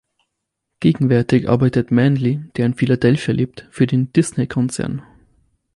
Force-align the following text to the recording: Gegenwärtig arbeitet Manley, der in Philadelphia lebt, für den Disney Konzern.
Gegenwärtig 0.79 1.47
arbeitet 1.47 1.91
Manley, 1.91 2.39
der 2.57 2.65
in 2.65 2.73
Philadelphia 2.73 3.35
lebt, 3.35 3.67
für 3.69 3.85
den 3.85 4.11
Disney 4.13 4.47
Konzern. 4.47 5.03